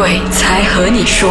[0.00, 1.30] 鬼才和你说。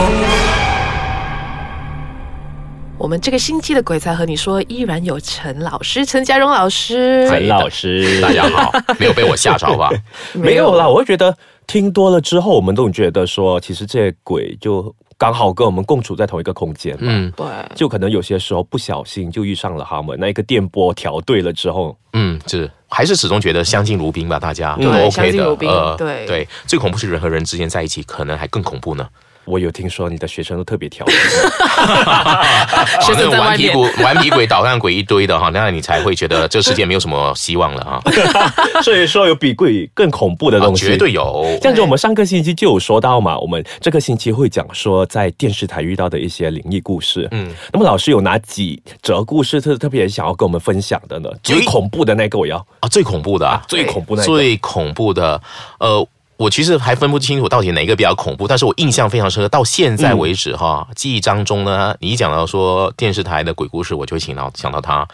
[2.99, 7.27] 我们这个星期的鬼才和你说，依然有陈老师、陈家荣老师。
[7.27, 9.89] 陈老师， 大家好，没有被我吓着吧？
[10.33, 11.35] 没有啦，我会觉得
[11.65, 17.11] 听多了之后，我们都觉得说，其实这些鬼就刚好跟我们共处在同一个空间嘛。
[17.11, 17.45] 嗯对，
[17.75, 25.11] 就可能有些时候不小心就遇上了他们，那一个电波调对了之后，嗯，是还是始终觉得相敬如宾吧，大家都 OK 的。
[25.11, 29.07] 相敬如宾呃对对，最恐怖是人和人之间在一起，可能还更恐怖呢。
[29.49, 31.13] 我有听说你的学生都特别调皮，
[33.01, 38.01] 学生在外面顽皮鬼、 顽皮鬼、捣蛋鬼一堆的哈，那你才会觉得这个世界没有什么希望了啊！
[38.83, 41.45] 所以说有比鬼更恐怖的啊东西，绝对有。
[41.61, 47.27] 这样子，我们上个星期就有说到嘛，我们这个星期会讲说在电视台遇到的一些灵异故事。
[47.31, 51.29] 嗯嗯，那么老师有哪几则故事特特别想要跟我们分享的呢？
[51.41, 55.41] 最恐怖的那个我要啊，最恐怖的啊，最恐怖那个，最恐怖的，
[55.79, 56.07] 呃。
[56.39, 65.05] 我其实还分不清楚到底哪一个比较恐怖，但是我印象非常深刻，到现在为止哈，记忆当中呢，你一讲到说电视台的鬼故事，我就会想到想到它。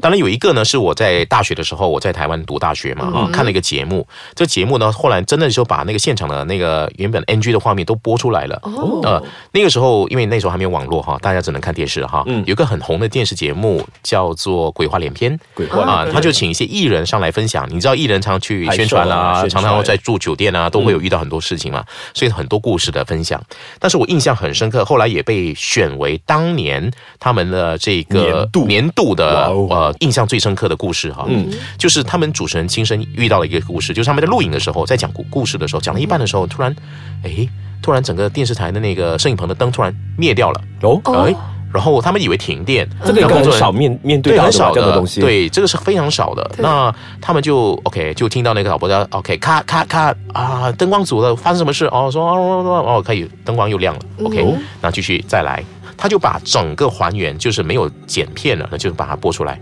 [0.00, 8.58] 当然有一个呢，是我在大学的时候，我在台湾读大学嘛，哈，看了一个节目，这节目呢，后来真的就把那个现场的那个原本 NG 的画面都播出来了。
[8.64, 12.24] 哦呃，那个时候因为那时候还没有网络哈，大家只能看电视哈。
[12.44, 15.32] 有一个很红的电视节目叫做《鬼话连篇》。
[15.54, 17.68] 鬼话啊，他就请一些艺人上来分享。
[17.70, 23.40] 你知道艺人常去宣传啊常常在住酒店啊，都会有遇到很多事情嘛，所以很多故事的分享。
[23.78, 31.26] 但是我印象很深刻，后来也被选为当年他们的这个年度年度的哦呃印象最深刻的故事哈。
[31.28, 31.48] 嗯，
[31.78, 36.74] 就是他们主持人亲身遇到了一个故事，就是他们在录影的时候，在讲故故事的时候，讲到一半的时候，突然，
[37.22, 37.46] 哎，
[37.82, 40.60] 突然整个电视台的那个摄影棚的灯突然灭掉了。
[40.82, 41.34] 哦，哎，
[41.72, 46.50] 然后他们以为停电，这个应该很少面面对很少的东西。，对，这个是非常少的。
[46.58, 51.86] 那他们就 OK，就听到那个导播叫 OK，咔咔咔啊，灯光组的发生什么事？
[51.86, 54.00] 哦，说哦哦哦哦，可以，灯光又亮了。
[54.24, 54.44] OK，
[54.80, 55.64] 那继续再来。
[55.94, 59.56] 他就把整个还原，就是没有剪片了，那就是把它播出来。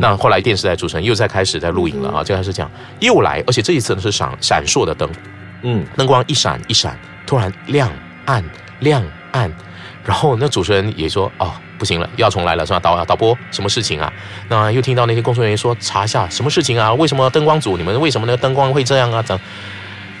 [0.00, 2.68] 那后来电视台主持人又在开始在录影了啊，就开始讲
[2.98, 5.08] 又来，而且这一次呢是闪闪烁的灯，
[5.62, 7.88] 嗯，灯光一闪一闪，突然亮
[8.24, 8.42] 暗
[8.80, 9.48] 亮暗，
[10.04, 12.80] 然后那主持人也说哦不行了，又要重来了是吧？
[12.80, 14.12] 导导播什么事情啊？
[14.48, 16.92] 那又听到那些工作人员说查一下什么事情啊？
[16.94, 19.22] 为什么灯光组你们为什么那个灯光会这样啊？
[19.22, 19.40] 这样。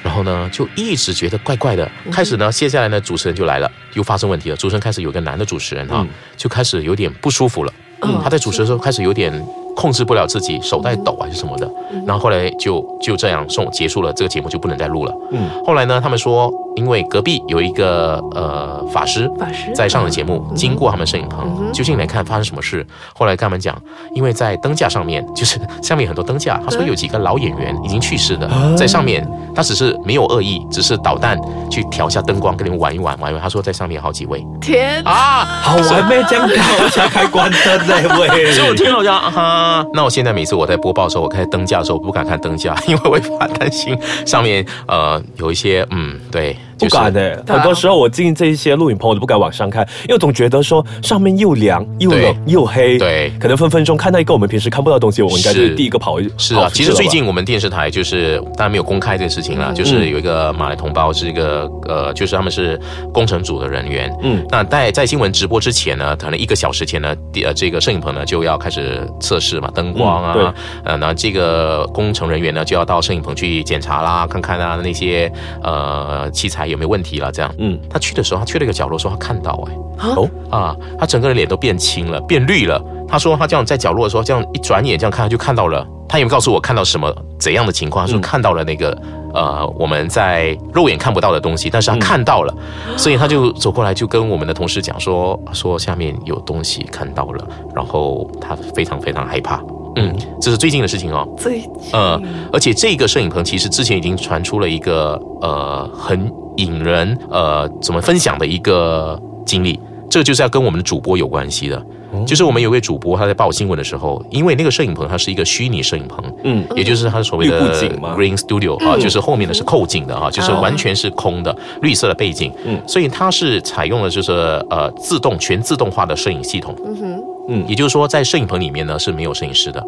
[0.02, 1.90] 然后呢，就一直觉得怪怪的。
[2.12, 4.56] 开始呢，接下来呢，主持人就来了，又发生问题了。
[4.56, 6.06] 主持人开始有个男的主持人哈、
[6.36, 7.72] 就开始有点不舒服了。
[8.02, 9.32] 嗯他在主持的时候开始有点
[9.74, 11.66] 控制不了自己，手在抖还是什么的。
[12.06, 15.14] 然后后来就就这样送结束了，这个节目就不能再录了。
[15.32, 22.86] 嗯，后来呢，他们说，因为隔壁有一个呃法师法师在上的节目，经过他们摄影棚，就进来看发生什么事。
[23.14, 23.80] 后来跟他们讲，
[24.14, 31.38] 因为在灯架上面， 就是下面很多灯架，他说有几个老演员已经去世的，在上面，他只是没有恶意，只是导弹
[31.70, 33.42] 去调一下灯光，跟你们玩一玩玩一玩。
[33.42, 34.44] 他说在上面好几位。
[34.60, 38.50] 天啊，好玩咩，这样搞才开关灯那位！
[38.52, 43.96] 所以我听了我就啊哈，那我现在每次我在播报的时候，我开灯架的时候，我不敢看灯架，因为我会怕担心
[44.26, 53.32] 上面呃有一些嗯对，不就是敢的，很多时候我进这一些录影棚，我都不敢往上看，因为总觉得说上面又凉又冷又黑，对。
[53.40, 62.78] 可能分分钟看到一个我们平时看不到的东西，我应该是是第一个跑是啊，其实最近我们电视台就是当然没有公开这个事情啦，就是有一个马来同胞是一个呃，就是他们是
[63.12, 64.34] 工程组的人员，嗯。
[64.34, 75.30] 嗯，那在在新闻直播之前呢，可能一个小时前呢，呃这个摄影棚呢就要开始测试嘛，灯光啊，呃，那这个工程人员呢就要到摄影棚去检查啦，看看啊那些
[75.62, 79.74] 呃器材有没有问题了，这样，嗯嗯，他去的时候，他去了一个角落，说他看到哎、
[80.08, 82.82] 哦啊，他整个人脸都变青了，变绿了。
[83.06, 85.86] 他说他这样在角落的时候，这样一转眼这样看，他就看到了。
[86.06, 88.06] 他有没有告诉我看到什么怎样的情况？
[88.06, 88.96] 他说看到了那个、
[89.32, 92.54] 呃我们在肉眼看不到的东西，但是他看到了，
[92.96, 99.60] 所以他就走过来就跟我们的同事讲说说下面有东西看到了，然后他非常非常害怕。
[99.96, 101.26] 嗯，这是最近的事情哦。
[101.36, 101.62] 最
[101.92, 102.20] 呃，
[102.52, 109.78] 而且这个摄影棚其实之前已经传出了一个呃很引人呃怎么分享的一个经历，
[110.14, 111.84] 这就是要跟我们的主播有关系的。
[112.24, 116.64] 就是我们有位主播，他在报新闻的时候，因为那个摄影棚它是一个虚拟摄影棚，嗯。
[116.76, 121.52] 也就是它所谓绿的布景吗？Green Studio 啊，就是后面的是扣景的啊，就是完全是空的
[121.82, 122.80] 绿色的背景，嗯。
[122.86, 124.30] 所以它是采用了就是
[124.70, 127.24] 呃自动全自动化的摄影系统，嗯哼。
[127.48, 127.64] 嗯。
[127.66, 129.84] 也就是说在摄影棚里面呢是没有摄影师的，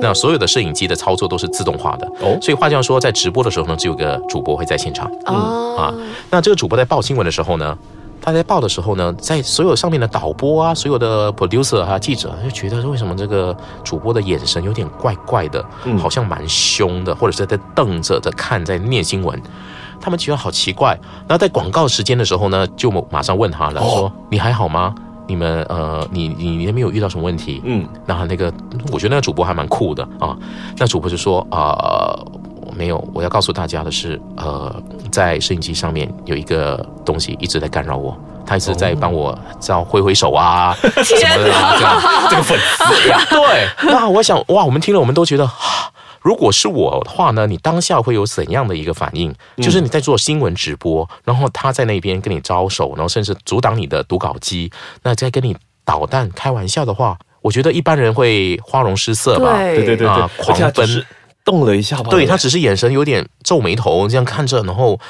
[0.00, 2.38] 那所有的摄影机的操作都是自动化的，哦。
[2.40, 5.76] 所以话这样说，在直播的时候呢，只有个主播会在现场，哦。
[5.78, 5.92] 啊，
[6.30, 7.76] 那这个主播在报新闻的时候呢，
[8.26, 15.64] 他在报的时候呢，在所有上面的导播啊，所有的 producer 啊、记者就觉得为什么这个主播的眼神有点怪怪的，
[15.96, 19.40] 好像蛮凶的，或者是在瞪着在看，在念新闻。
[20.00, 20.98] 他们觉得好奇怪。
[21.28, 24.92] 然后在广告时间的时候呢，就马上问他了，说你还好吗？
[25.28, 27.62] 你们呃，你你你那边有遇到什么问题？
[27.64, 28.52] 嗯，然后那个，
[28.90, 30.36] 我觉得那个主播还蛮酷的啊。
[30.78, 32.18] 那主播就说啊、
[32.76, 34.74] 没有，我要告诉大家的是，呃，
[35.10, 42.02] 在摄影机上面有一个东西一直在干扰我，他一直在帮我这样挥挥手啊，什么的啊这样。
[42.30, 45.44] 这个粉丝呀，对，那我想哇，我们听了我们都觉得。
[45.44, 45.52] 啊
[46.22, 49.32] 如果是我的话呢，你当下会有怎样的一个反应？
[49.58, 54.68] 就是你在做新闻直播，然后他在那边跟你招手，然后甚至阻挡你的读稿机，
[55.04, 59.56] 那在跟你捣蛋开玩笑的话，我觉得一般人会花容失色吧。
[59.56, 61.06] 对对对对对，啊而且他狂奔只是
[61.46, 65.00] 动了一下吧，对他只是眼神有点皱眉头这样看着，然后。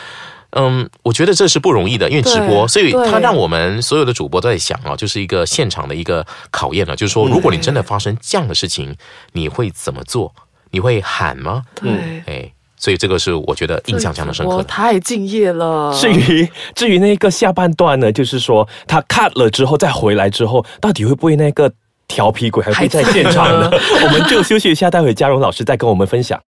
[0.59, 6.97] 嗯，我觉得这是不容易的，因为直播，所以对他让我们所有的主播都在想啊，就是一个现场的一个考验了。
[6.97, 8.97] 就是说，如果你真的发生这样的事情，
[9.33, 10.35] 你会怎么做？
[10.71, 11.65] 你会喊吗？
[11.75, 11.91] 对，
[12.27, 14.65] 哎，所以这个是我觉得印象非常的深刻的。
[14.65, 15.93] 太敬业了。
[16.01, 21.71] 至于至于那个下半段呢，就是说他 cut 了之后再回来之后，到底会不会那个
[22.09, 23.71] 调皮鬼还会在现场呢？
[24.05, 26.41] 我们就休息一下，待会嘉荣老师再跟我们分享，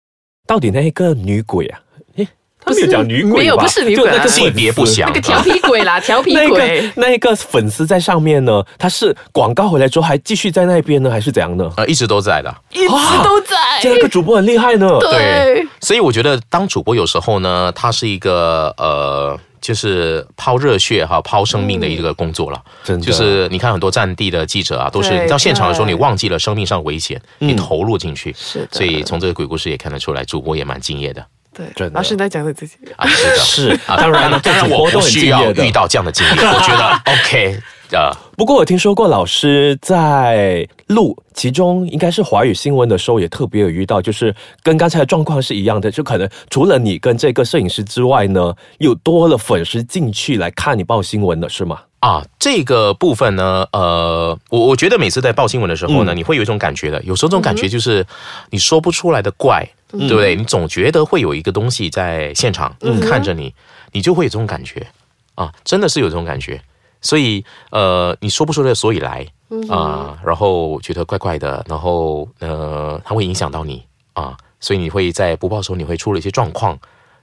[0.48, 1.80] 到底那一个女鬼啊，
[2.18, 2.27] 诶，
[2.63, 7.01] 他没有讲女鬼吧没有不是女鬼啊就那个性别不详那个调皮鬼啦， 调皮那鬼个。
[7.01, 11.71] 那个粉丝在上面呢，他是广告回来之后还继续在那边呢，还是怎样呢？
[11.77, 12.53] 呃，一直都在的。
[12.71, 12.88] 一直
[13.24, 13.56] 都在。
[13.81, 22.63] 这个主播很厉害呢，对，所以我觉得当主播有时候呢，他是一个呃，就是抛热血哈、抛生命的一个工作了。
[22.83, 23.06] 真的。
[23.06, 28.33] 就是你看很多战地的记者啊，都是到现场的时候，你忘记了生命上危险，你投入进去。
[28.38, 28.68] 是的。
[28.71, 31.25] 所以从这个鬼故事也看得出来，主播也蛮敬业的
[31.57, 32.75] 对真，的老师你在讲你自己。
[32.95, 33.07] 啊。
[33.07, 37.59] 是的， 是啊，当然了，当然我主播都需要敬业的遇到这样的经历，我觉得 OK
[37.92, 51.80] 呃，不过我听说过老师在录其中应该是华语新闻的时候，也特别有遇到，就是跟刚才的状况是一样的，就可能除了你跟这个摄影师之外呢，又多了粉丝进去来看你报新闻的是吗？
[51.99, 58.05] 啊，这个部分呢，呃，我我觉得每次在报新闻的时候呢，嗯你会有一种感觉的，有时候这种感觉就是
[58.51, 60.35] 你说不出来的怪，嗯对不对？
[60.35, 63.53] 你总觉得会有一个东西在现场、看着你，
[63.94, 64.85] 你就会有这种感觉
[65.33, 66.61] 啊，真的是有这种感觉。
[67.01, 69.25] 所以呃，你说不出的所以来
[69.69, 73.83] 啊、然后觉得怪怪的，然后呃，它会影响到你
[74.13, 76.77] 啊，所以你会在播报的时候你会出了一些状况，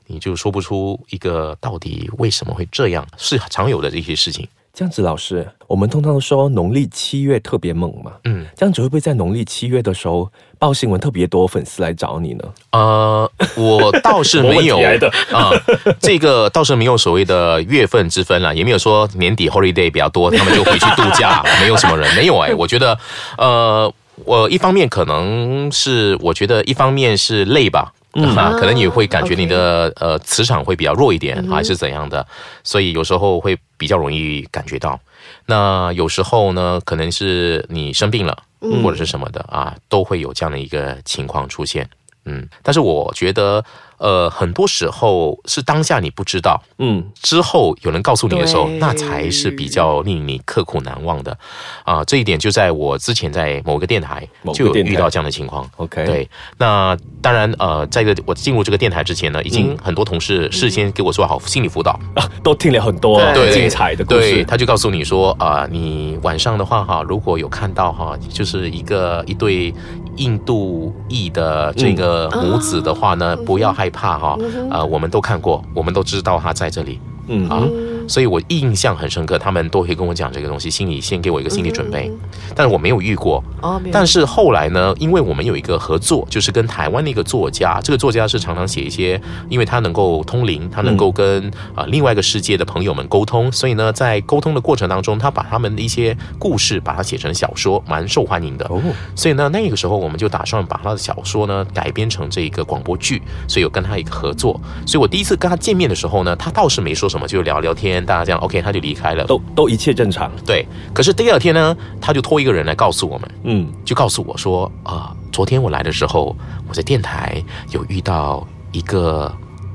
[0.06, 4.49] 你就说不出一个到底为什么会这样，是常有的这些事情。
[4.75, 10.29] 这样子，老师，我们通常说农历七月特别猛嘛，嗯，这样子会不会在农历七月的时候
[10.59, 12.44] 报新闻特别多粉丝来找你呢？
[12.73, 14.76] 呃，我倒是没有
[15.31, 15.53] 啊、
[16.00, 22.99] 这个倒是没有所谓的月份之分了，也没有说年底 holiday 比较多，他们就回去度假，没有什么人，没有哎、我觉得，
[23.38, 23.93] 呃，
[24.25, 27.93] 我一方面可能是我觉得一方面是累吧。
[28.15, 28.37] 嗯。
[28.37, 32.27] 啊，可能你会感觉你的呃磁场会比较弱一点，还是怎样的，
[32.63, 34.99] 所以有时候会比较容易感觉到。
[35.47, 38.37] 那有时候呢，可能是你生病了，
[38.83, 41.89] 或者是什么的啊，都会有这样的一个情况出现。
[42.25, 43.65] 嗯，但是我觉得，
[43.99, 51.37] 呃，很多时候是当下你不知道，嗯，之后有人告诉你的时候，那才是比较令你刻苦难忘的。
[51.85, 55.69] 啊、这一点就在我之前在某个电台就有遇到这样的情况。
[55.76, 56.29] OK 对，
[56.59, 63.55] 那当然，呃，在这个我进入这个电台之前呢，已经很多同事事先给我做好心理辅导，啊，都听了很多对。
[63.55, 69.72] 精彩的故对，事，他就告诉你说啊、你晚上的话哈，如果有看到哈，就是一个一对
[70.17, 74.39] 印度裔的这个母子的话呢，不要害怕哈，
[74.71, 77.01] 呃，我们都看过，我们都知道他在这里。
[77.29, 77.49] 嗯。
[77.49, 77.63] 啊。
[78.06, 82.11] 所以我印象很深刻，他们都会跟我讲这个东西，心里先给我一个心理准备，
[82.55, 98.65] 但是我没有遇过，哦，没有但是后来呢，因为我们有一个合作，就是跟台湾的一个作家，这个作家是常常写一些，因为他能够通灵，他能够跟啊、呃另外一个世界的朋友们沟通，所以呢，在沟通的过程当中，他把他们的一些故事把它写成小说，蛮受欢迎的。
[98.67, 98.81] 哦，
[99.15, 104.61] 所以呢，那个时候我们就打算把他的小说呢改编成这一个广播剧，所以有跟他一个合作。
[104.87, 109.24] 所以我第一次跟他见面的时候呢，他倒是没说什么，就聊聊天，大家这样 OK，他就离开了。
[109.27, 113.31] 都都一切正常，对，可是第二天呢，他就托一个人来告诉我们。
[113.43, 116.34] 嗯，就告诉我说，啊、昨天我来的时候，
[116.67, 119.31] 我在电台有遇到一个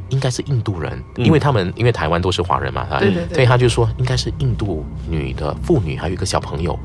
[0.09, 6.77] 应该是印度人，嗯因为他们因为台湾都是华人嘛，对对所以他就说应该是印度女的妇女，还有一个小朋友。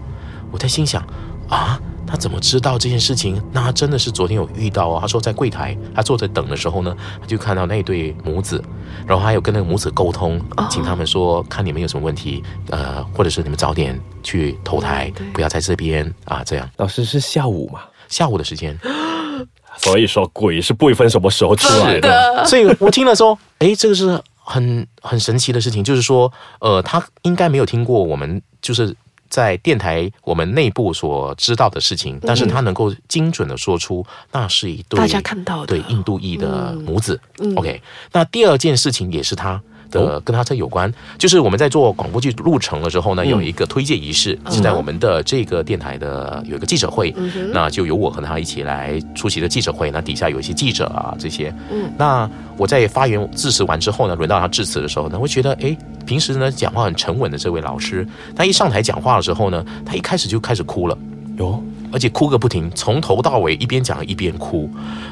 [0.50, 1.02] 我在心想
[1.48, 1.80] 啊。
[2.06, 3.42] 他怎么知道这件事情？
[3.52, 4.99] 那他真的是昨天有遇到哦。
[5.00, 8.62] 他说在柜台，他坐着等的时候呢，他就看到那对母子，
[9.06, 15.26] 然后还有跟那个母子沟通，请他们说看你们有什么问题，呃，或者是你们早点去投台对。
[15.26, 16.68] 对，不要在这边啊，这样。
[16.76, 18.78] 老师是下午嘛，下午的时间，
[19.78, 22.44] 所以说鬼是不会分什么时候出来的，的。
[22.46, 26.30] 所以我听了说，诶，这个是很很神奇的事情，就是说，
[26.61, 28.94] 呃，他应该没有听过我们就是
[29.34, 37.20] 在电台我们内部所知道的事情，但是他能够精准的说出那是一对大家看到的对印度裔的母子。
[37.40, 39.60] 嗯 OK，那第二件事情也是他。
[40.02, 47.14] 的跟他这有关，就是我们在做广播剧路程了之后呢，有一个推介仪式，是在我们的这个电台的有一个记者会，
[47.52, 49.90] 那就由我和他一起来出席的记者会。
[49.90, 51.90] 那底下有一些记者啊这些，嗯。
[51.96, 60.96] 那我在发言致辞完之后呢，轮到他致辞的时候呢，会觉得哎，平时呢讲话很沉稳的这位老师，他一上台讲话的时候呢，他一开始就开始哭了。
[61.38, 61.62] 哟，
[61.94, 64.68] 而且哭个不停，从头到尾一边讲一边哭。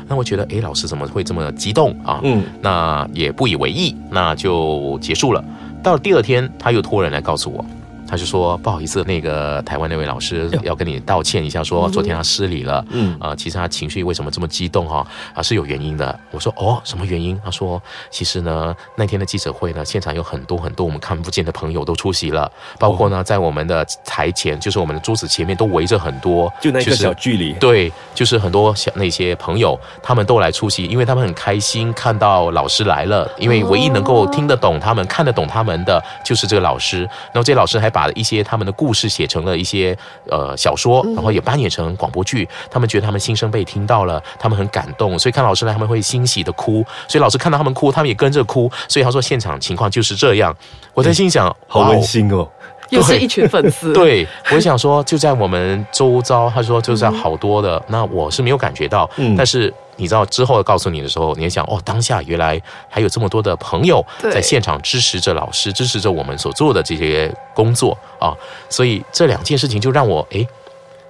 [0.09, 2.19] 那我觉得，诶，老师怎么会这么激动啊？
[2.25, 5.43] 嗯，那也不以为意，那就结束了。
[5.81, 7.65] 到了第二天，他又托人来告诉我，
[8.12, 12.85] 他就说不好意思，那个台湾那位老师要跟你道歉一下，说昨天他失礼了。
[12.90, 15.42] 嗯啊、其实他情绪为什么这么激动哈、啊？
[15.42, 16.21] 是有原因的。
[16.31, 17.40] 我说哦，什么原因？
[17.42, 37.09] 他说其实呢，那天的记者会呢，现场有很多很多我们看不见的朋友都出席了，包括呢，在我们的台前，就是我们的桌子前面都围着很多，就那个是小距离，对，就是很多小那些朋友，他们都来出席，因为他们很开心看到老师来了，因为唯一能够听得懂他们、看得懂他们的就是这个老师。
[37.33, 39.97] 然后这些老师还把一些他们的故事写成了一些
[40.29, 42.49] 呃小说，然后也扮演成广播剧。
[42.71, 46.85] 他们觉得他们心声被听到了，他们很感动，所以看老师来他们会欣喜的哭。
[47.09, 48.71] 所以老师看到他们哭，他们也跟着哭。
[48.89, 50.55] 所以他说现场情况就是这样。
[50.95, 52.49] 我在心想， 好温馨哦。
[52.93, 68.35] 又是一群粉丝，， 对，我想说，就在我们周遭，他说就在好多的，那我是没有感觉到，嗯但是你知道之后告诉你的时候，你也想哦，当下原来还有这么多的朋友在现场支持着老师，支持着我们所做的这些工作啊，
[68.69, 70.47] 所以这两件事情就让我诶。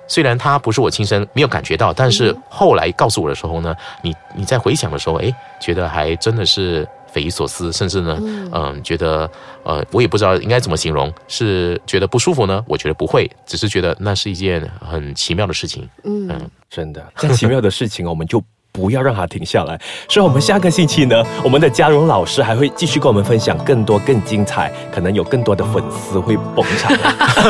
[0.09, 8.19] 虽然他不是我亲身没有感觉到，但是后来告诉我的时候呢，你你在回想的时候，诶，觉得还真的是匪夷所思，甚至呢，
[8.53, 9.31] 嗯、觉得
[9.63, 12.63] 呃，我也不知道应该怎么形容，是觉得不舒服呢？
[12.67, 15.89] 我觉得不会，只是觉得那是一件很奇妙的事情。
[16.05, 16.29] 嗯，
[16.69, 19.79] 真的，这奇妙的事情哦，我们就不要让它停下来。
[20.09, 26.91] 所以，我们下个星期呢，我们的嘉荣老师还会继续跟我们分享更多、更精彩，可能有更多的粉丝会捧场。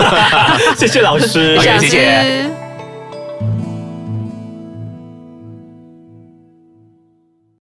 [0.76, 1.88] 谢谢老师谢谢
[2.49, 2.62] 资